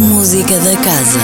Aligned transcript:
Música 0.00 0.58
da 0.58 0.76
Casa. 0.76 1.18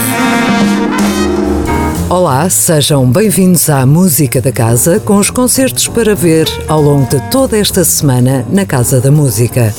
Olá, 2.09 2.49
sejam 2.51 3.11
bem-vindos 3.11 3.69
à 3.71 3.87
Música 3.87 4.41
da 4.41 4.53
Casa 4.53 5.01
com 5.01 5.17
os 5.17 5.31
concertos 5.31 5.89
para 5.89 6.15
ver 6.15 6.47
ao 6.67 6.81
longo 6.81 7.09
de 7.09 7.21
toda 7.31 7.57
esta 7.57 7.85
semana 7.85 8.47
na 8.51 8.67
Casa 8.67 9.01
da 9.01 9.11
Música. 9.11 9.75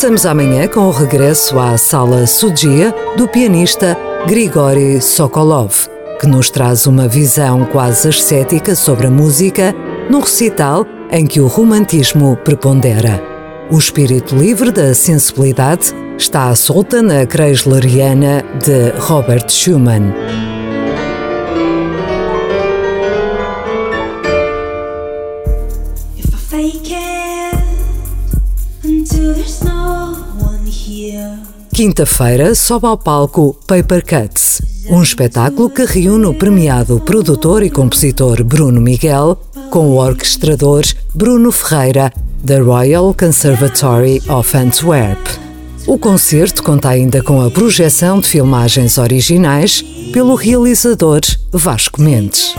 Começamos 0.00 0.24
amanhã 0.24 0.66
com 0.66 0.86
o 0.86 0.90
regresso 0.90 1.58
à 1.58 1.76
Sala 1.76 2.26
Sudia 2.26 2.90
do 3.18 3.28
pianista 3.28 3.98
Grigori 4.26 4.98
Sokolov, 4.98 5.74
que 6.18 6.26
nos 6.26 6.48
traz 6.48 6.86
uma 6.86 7.06
visão 7.06 7.66
quase 7.66 8.08
ascética 8.08 8.74
sobre 8.74 9.08
a 9.08 9.10
música 9.10 9.74
num 10.08 10.20
recital 10.20 10.86
em 11.10 11.26
que 11.26 11.38
o 11.38 11.46
romantismo 11.46 12.34
prepondera. 12.38 13.22
O 13.70 13.76
espírito 13.76 14.34
livre 14.34 14.72
da 14.72 14.94
sensibilidade 14.94 15.94
está 16.16 16.48
à 16.48 16.56
solta 16.56 17.02
na 17.02 17.26
Kreisleriana 17.26 18.42
de 18.58 18.98
Robert 19.00 19.50
Schumann. 19.50 20.14
Quinta-feira 31.72 32.54
sobe 32.54 32.86
ao 32.86 32.98
palco 32.98 33.56
Paper 33.66 34.04
Cuts, 34.04 34.60
um 34.90 35.02
espetáculo 35.02 35.70
que 35.70 35.84
reúne 35.84 36.26
o 36.26 36.34
premiado 36.34 37.00
produtor 37.00 37.62
e 37.62 37.70
compositor 37.70 38.44
Bruno 38.44 38.80
Miguel 38.80 39.40
com 39.70 39.88
o 39.90 39.96
orquestrador 39.96 40.82
Bruno 41.14 41.50
Ferreira 41.52 42.12
da 42.42 42.60
Royal 42.60 43.14
Conservatory 43.14 44.20
of 44.28 44.56
Antwerp. 44.56 45.26
O 45.86 45.98
concerto 45.98 46.62
conta 46.62 46.90
ainda 46.90 47.22
com 47.22 47.40
a 47.40 47.50
projeção 47.50 48.20
de 48.20 48.28
filmagens 48.28 48.98
originais 48.98 49.82
pelo 50.12 50.34
realizador 50.34 51.20
Vasco 51.52 52.02
Mendes. 52.02 52.54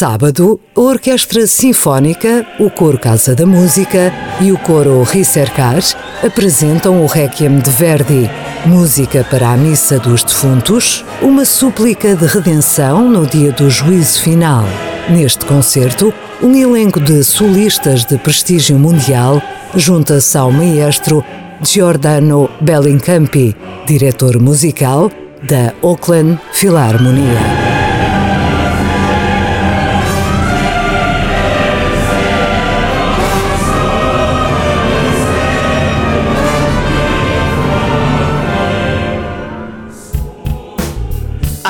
Sábado, 0.00 0.58
a 0.74 0.80
Orquestra 0.80 1.46
Sinfónica, 1.46 2.46
o 2.58 2.70
Coro 2.70 2.98
Casa 2.98 3.34
da 3.34 3.44
Música 3.44 4.10
e 4.40 4.50
o 4.50 4.56
Coro 4.56 5.02
Ricercar 5.02 5.82
apresentam 6.24 7.02
o 7.02 7.06
Requiem 7.06 7.58
de 7.58 7.68
Verdi, 7.68 8.30
música 8.64 9.22
para 9.28 9.50
a 9.50 9.58
Missa 9.58 9.98
dos 9.98 10.24
Defuntos, 10.24 11.04
uma 11.20 11.44
súplica 11.44 12.16
de 12.16 12.24
redenção 12.24 13.10
no 13.10 13.26
dia 13.26 13.52
do 13.52 13.68
juízo 13.68 14.22
final. 14.22 14.64
Neste 15.10 15.44
concerto, 15.44 16.14
um 16.42 16.56
elenco 16.56 16.98
de 16.98 17.22
solistas 17.22 18.06
de 18.06 18.16
prestígio 18.16 18.78
mundial 18.78 19.42
junta-se 19.76 20.38
ao 20.38 20.50
maestro 20.50 21.22
Giordano 21.62 22.48
Bellincampi, 22.62 23.54
diretor 23.86 24.40
musical 24.40 25.10
da 25.42 25.74
Oakland 25.82 26.40
Philharmonia. 26.54 27.59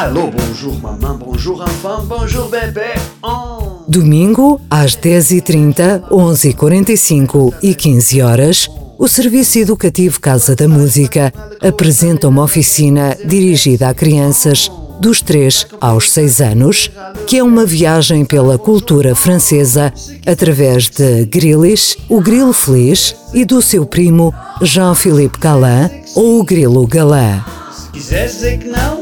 Alô, 0.01 0.31
bonjour 0.31 0.81
maman, 0.81 1.15
bonjour 1.15 1.61
enfant, 1.61 2.03
bonjour 2.07 2.49
bébé. 2.49 2.95
Oh. 3.23 3.85
Domingo, 3.87 4.59
às 4.71 4.97
10h30, 4.97 6.09
11h45 6.11 7.53
e 7.63 7.75
15 7.75 8.23
horas, 8.23 8.71
o 8.99 9.07
Serviço 9.07 9.59
Educativo 9.59 10.19
Casa 10.19 10.57
da 10.57 10.67
Música 10.67 11.31
apresenta 11.61 12.29
uma 12.29 12.45
oficina 12.45 13.15
dirigida 13.23 13.91
a 13.91 13.95
crianças 13.95 14.73
dos 15.01 15.21
3 15.21 15.67
aos 15.79 16.11
6 16.13 16.41
anos, 16.41 16.91
que 17.27 17.37
é 17.37 17.43
uma 17.43 17.67
viagem 17.67 18.25
pela 18.25 18.57
cultura 18.57 19.15
francesa 19.15 19.93
através 20.27 20.89
de 20.89 21.27
Grilis, 21.27 21.99
o 22.09 22.23
Grilo 22.23 22.55
Feliz 22.55 23.15
e 23.35 23.45
do 23.45 23.61
seu 23.61 23.85
primo 23.85 24.33
Jean-Philippe 24.63 25.39
Galin, 25.39 25.91
ou 26.15 26.41
o 26.41 26.43
Grilo 26.43 26.87
Galin. 26.87 27.43
Se 27.71 27.91
quiseres 27.91 28.33
dizer 28.33 28.59
que 28.61 28.69
não, 28.69 29.01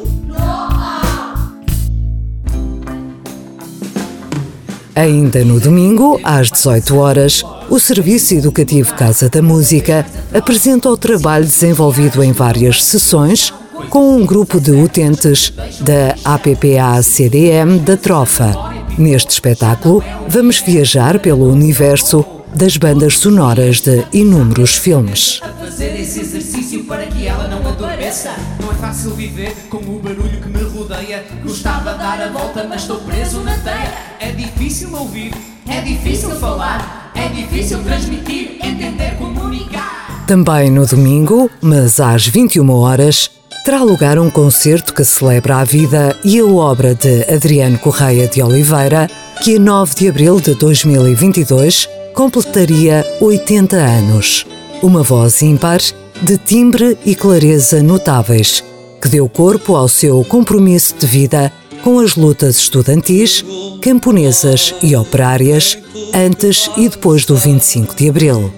Ainda 4.98 5.44
no 5.44 5.60
domingo, 5.60 6.19
às 6.25 6.50
18 6.50 6.97
horas, 6.97 7.44
o 7.70 7.78
Serviço 7.78 8.34
Educativo 8.34 8.94
Casa 8.94 9.28
da 9.28 9.41
Música 9.41 10.04
apresenta 10.34 10.91
o 10.91 10.97
trabalho 10.97 11.44
desenvolvido 11.44 12.20
em 12.20 12.32
várias 12.32 12.82
sessões 12.82 13.54
com 13.91 14.16
um 14.16 14.26
grupo 14.26 14.60
de 14.60 14.72
utentes 14.72 15.53
da 15.82 16.16
APPA-CDM 16.25 17.78
da 17.78 17.97
Trofa. 17.97 18.53
Neste 18.98 19.31
espetáculo, 19.31 20.03
vamos 20.26 20.58
viajar 20.58 21.20
pelo 21.20 21.48
universo 21.48 22.25
das 22.53 22.76
bandas 22.76 23.19
sonoras 23.19 23.81
de 23.81 24.04
inúmeros 24.12 24.75
filmes. 24.75 25.38
A 25.44 25.64
fazer 25.64 25.94
esse 26.00 26.22
exercício 26.22 26.82
para 26.82 27.06
que 27.06 27.25
ela 27.25 27.47
não 27.47 27.64
adormeça. 27.69 28.32
Não 28.60 28.72
é 28.72 28.75
fácil 28.75 29.12
viver 29.12 29.54
com 29.70 29.76
o 29.76 30.00
barulho 30.00 30.41
que 30.41 30.48
me 30.48 30.57
rodeia. 30.88 31.25
Gostava 31.44 31.93
de 31.93 31.99
dar 31.99 32.21
a 32.21 32.28
volta, 32.28 32.65
mas 32.69 32.82
estou 32.82 32.97
preso 33.00 33.41
na 33.41 33.56
teia. 33.59 33.93
É 34.19 34.32
difícil 34.32 34.94
ouvir, 34.94 35.32
é 35.69 35.81
difícil 35.82 36.31
falar, 36.31 37.12
é 37.15 37.28
difícil 37.28 37.82
transmitir, 37.82 38.59
entender, 38.65 39.16
comunicar. 39.19 40.25
Também 40.26 40.71
no 40.71 40.87
domingo, 40.87 41.50
mas 41.60 42.00
às 42.00 42.26
21 42.26 42.71
horas, 42.71 43.31
terá 43.65 43.82
lugar 43.82 44.19
um 44.19 44.31
concerto 44.31 44.94
que 44.94 45.04
celebra 45.04 45.59
a 45.59 45.65
vida 45.65 46.16
e 46.25 46.38
a 46.38 46.47
obra 46.47 46.94
de 46.94 47.22
Adriano 47.32 47.78
Correia 47.78 48.26
de 48.26 48.43
Oliveira, 48.43 49.09
que 49.43 49.56
a 49.56 49.60
9 49.60 49.94
de 49.94 50.09
abril 50.09 50.41
de 50.41 50.55
2022 50.55 51.88
completaria 52.15 53.05
80 53.20 53.76
anos. 53.76 54.47
Uma 54.82 55.03
voz 55.03 55.43
ímpar, 55.43 55.81
de 56.20 56.37
timbre 56.37 56.99
e 57.05 57.15
clareza 57.15 57.82
notáveis, 57.82 58.62
que 59.00 59.09
deu 59.09 59.28
corpo 59.28 59.76
ao 59.76 59.88
seu 59.88 60.25
compromisso 60.25 60.94
de 60.98 61.06
vida 61.06 61.53
com 61.82 62.00
as 62.00 62.16
lutas 62.16 62.59
estudantis, 62.59 63.44
camponesas 63.81 64.75
e 64.82 64.94
operárias 64.97 65.78
antes 66.14 66.70
e 66.76 66.88
depois 66.88 67.25
do 67.25 67.37
25 67.37 67.94
de 67.94 68.08
abril. 68.08 68.53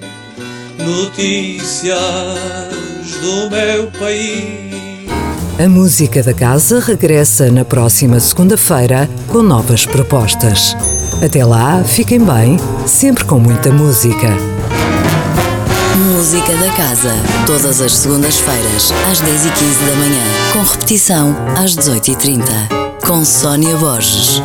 Notícias 0.78 1.98
do 3.20 3.50
meu 3.50 3.90
país. 3.98 4.80
A 5.62 5.68
música 5.68 6.22
da 6.22 6.32
casa 6.32 6.80
regressa 6.80 7.50
na 7.50 7.66
próxima 7.66 8.18
segunda-feira 8.18 9.08
com 9.28 9.42
novas 9.42 9.84
propostas. 9.84 10.74
Até 11.22 11.44
lá, 11.44 11.84
fiquem 11.84 12.18
bem, 12.18 12.56
sempre 12.86 13.24
com 13.24 13.38
muita 13.38 13.70
música. 13.70 14.49
Música 16.20 16.54
da 16.58 16.70
Casa. 16.72 17.14
Todas 17.46 17.80
as 17.80 17.96
segundas-feiras, 17.96 18.92
às 19.10 19.22
10h15 19.22 19.86
da 19.86 19.96
manhã. 19.96 20.22
Com 20.52 20.60
repetição, 20.60 21.34
às 21.56 21.74
18h30. 21.74 22.42
Com 23.06 23.24
Sónia 23.24 23.74
Borges. 23.78 24.42